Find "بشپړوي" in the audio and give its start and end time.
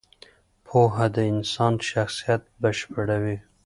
2.61-3.37